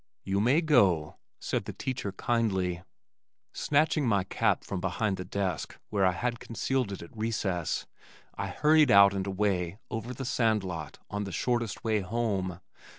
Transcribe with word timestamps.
"You 0.23 0.41
may 0.41 0.61
go," 0.61 1.17
said 1.39 1.65
the 1.65 1.73
teacher 1.73 2.11
kindly. 2.11 2.81
Snatching 3.53 4.07
my 4.07 4.23
cap 4.23 4.63
from 4.63 4.81
beneath 4.81 5.17
the 5.17 5.23
desk 5.25 5.77
where 5.91 6.07
I 6.07 6.13
had 6.13 6.39
concealed 6.39 6.91
it 6.91 7.03
at 7.03 7.15
recess, 7.15 7.85
I 8.33 8.47
hurried 8.47 8.89
out 8.89 9.13
and 9.13 9.27
away 9.27 9.77
over 9.91 10.11
the 10.11 10.25
sand 10.25 10.63
lot 10.63 10.97
on 11.11 11.25
the 11.25 11.31
shortest 11.31 11.83
way 11.83 11.99
home. 11.99 12.61